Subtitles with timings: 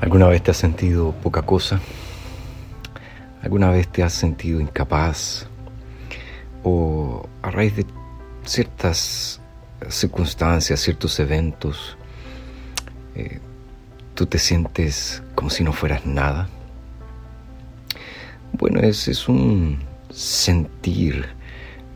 [0.00, 1.80] ¿Alguna vez te has sentido poca cosa?
[3.42, 5.48] ¿Alguna vez te has sentido incapaz?
[6.62, 7.84] ¿O a raíz de
[8.44, 9.40] ciertas
[9.88, 11.96] circunstancias, ciertos eventos,
[13.16, 13.40] eh,
[14.14, 16.48] tú te sientes como si no fueras nada?
[18.52, 21.26] Bueno, ese es un sentir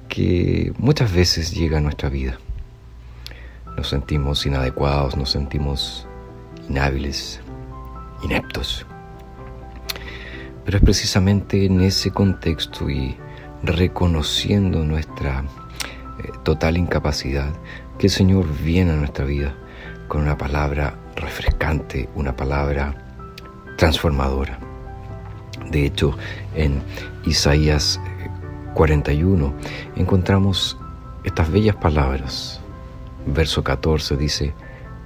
[0.09, 2.37] que muchas veces llega a nuestra vida.
[3.77, 6.07] Nos sentimos inadecuados, nos sentimos
[6.69, 7.41] inhábiles,
[8.23, 8.87] ineptos.
[10.65, 13.17] Pero es precisamente en ese contexto y
[13.63, 15.45] reconociendo nuestra
[16.19, 17.53] eh, total incapacidad
[17.99, 19.55] que el Señor viene a nuestra vida
[20.09, 22.95] con una palabra refrescante, una palabra
[23.77, 24.59] transformadora.
[25.71, 26.17] De hecho,
[26.55, 26.83] en
[27.25, 28.01] Isaías
[28.75, 29.53] 41 eh,
[29.97, 30.79] encontramos
[31.25, 32.61] estas bellas palabras.
[33.27, 34.55] Verso 14 dice,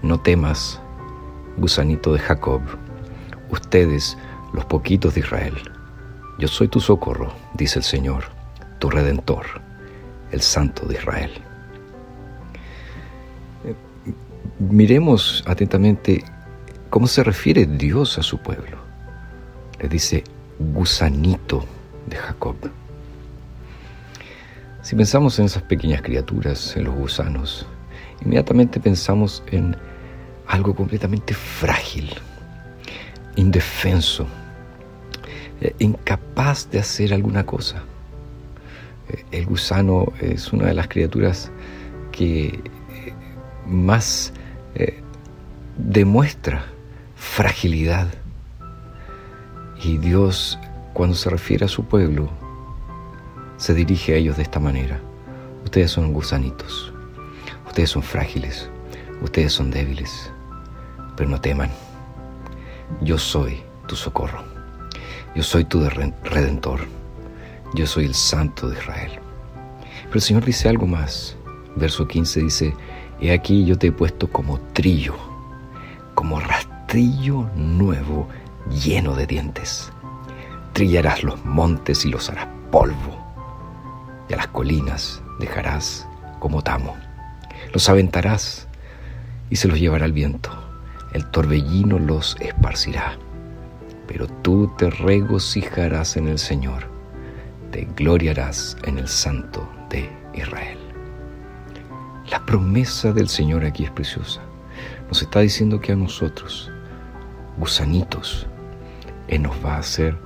[0.03, 0.81] no temas,
[1.59, 2.62] gusanito de Jacob,
[3.50, 4.16] ustedes,
[4.52, 5.55] los poquitos de Israel.
[6.39, 8.25] Yo soy tu socorro, dice el Señor,
[8.78, 9.47] tu redentor,
[10.33, 11.33] el Santo de Israel.
[14.58, 16.25] Miremos atentamente
[16.91, 18.78] cómo se refiere Dios a su pueblo.
[19.81, 20.25] Le dice
[20.58, 21.64] gusanito
[22.06, 22.56] de Jacob.
[24.83, 27.66] Si pensamos en esas pequeñas criaturas, en los gusanos,
[28.25, 29.77] inmediatamente pensamos en
[30.47, 32.14] algo completamente frágil,
[33.37, 34.27] indefenso,
[35.61, 37.83] eh, incapaz de hacer alguna cosa.
[39.09, 41.51] Eh, el gusano es una de las criaturas
[42.11, 42.62] que eh,
[43.67, 44.33] más
[45.77, 46.65] demuestra
[47.17, 48.09] fragilidad.
[49.83, 50.59] Y Dios,
[50.95, 52.31] cuando se refiere a su pueblo,
[53.59, 54.98] se dirige a ellos de esta manera.
[55.65, 56.93] Ustedes son gusanitos,
[57.67, 58.71] ustedes son frágiles,
[59.23, 60.31] ustedes son débiles,
[61.17, 61.71] pero no teman
[63.01, 64.43] yo soy tu socorro,
[65.34, 66.81] yo soy tu redentor,
[67.75, 69.12] yo soy el santo de Israel.
[70.05, 71.37] Pero el Señor dice algo más.
[71.77, 72.75] Verso 15 dice,
[73.21, 75.15] he aquí yo te he puesto como trillo,
[76.15, 78.28] como rastrillo nuevo
[78.71, 79.93] lleno de dientes.
[80.72, 83.19] Trillarás los montes y los harás polvo,
[84.28, 86.09] y a las colinas dejarás
[86.39, 86.97] como tamo.
[87.75, 88.69] Los aventarás
[89.50, 90.66] y se los llevará el viento
[91.12, 93.17] el torbellino los esparcirá.
[94.06, 96.89] Pero tú te regocijarás en el Señor,
[97.71, 100.78] te gloriarás en el Santo de Israel.
[102.31, 104.41] La promesa del Señor aquí es preciosa.
[105.09, 106.71] Nos está diciendo que a nosotros,
[107.56, 108.47] gusanitos,
[109.28, 110.16] Él nos va a hacer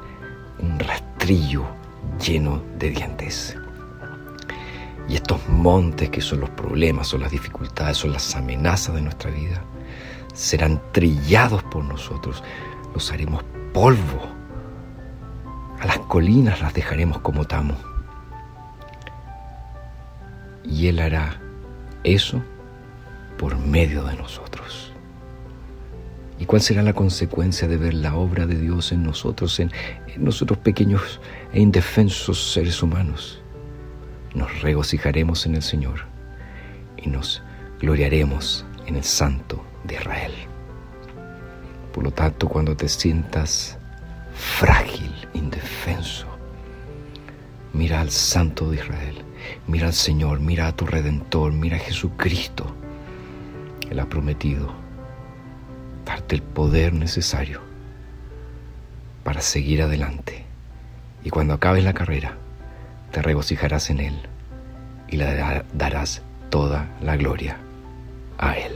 [0.58, 1.64] un rastrillo
[2.18, 3.56] lleno de dientes.
[5.08, 9.30] Y estos montes que son los problemas, son las dificultades, son las amenazas de nuestra
[9.30, 9.62] vida,
[10.32, 12.42] serán trillados por nosotros,
[12.94, 14.28] los haremos polvo.
[15.80, 17.74] A las colinas las dejaremos como tamo.
[20.64, 21.40] Y Él hará
[22.04, 22.42] eso
[23.38, 24.92] por medio de nosotros.
[26.38, 29.70] ¿Y cuál será la consecuencia de ver la obra de Dios en nosotros, en,
[30.16, 31.20] nosotros pequeños
[31.52, 33.42] e indefensos seres humanos?
[34.34, 36.06] Nos regocijaremos en el Señor
[36.96, 37.42] y nos
[37.78, 40.32] gloriaremos en el Santo de Israel.
[41.92, 43.78] Por lo tanto, cuando te sientas
[44.34, 46.26] frágil, indefenso,
[47.72, 49.24] mira al Santo de Israel,
[49.68, 52.74] mira al Señor, mira a tu Redentor, mira a Jesucristo.
[53.88, 54.72] Él ha prometido
[56.04, 57.60] darte el poder necesario
[59.22, 60.44] para seguir adelante.
[61.22, 62.38] Y cuando acabes la carrera,
[63.12, 64.16] te regocijarás en Él
[65.08, 67.56] y le darás toda la gloria
[68.40, 68.72] a Él.